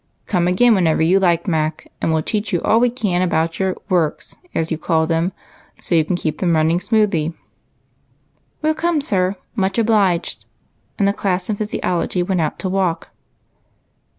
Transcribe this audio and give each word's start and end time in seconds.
Come 0.25 0.47
again 0.47 0.73
whenever 0.73 1.03
you 1.03 1.19
like, 1.19 1.47
Mac, 1.47 1.85
and 2.01 2.09
we 2.09 2.13
'11 2.13 2.23
teach 2.25 2.51
you 2.51 2.59
all 2.63 2.79
we 2.79 2.89
can 2.89 3.21
about 3.21 3.59
your 3.59 3.75
* 3.85 3.87
works,' 3.87 4.35
as 4.55 4.71
you 4.71 4.77
call 4.79 5.05
them, 5.05 5.31
so 5.79 5.93
you 5.93 6.03
can 6.03 6.15
keep 6.15 6.39
them 6.39 6.55
running 6.55 6.79
smoothly."" 6.79 7.35
We 8.63 8.69
'11 8.69 8.81
come, 8.81 9.01
sir, 9.01 9.35
much 9.55 9.77
obliged," 9.77 10.45
and 10.97 11.07
the 11.07 11.13
class 11.13 11.51
in 11.51 11.55
physiology 11.57 12.23
went 12.23 12.41
out 12.41 12.57
to 12.61 12.69
walk. 12.69 13.11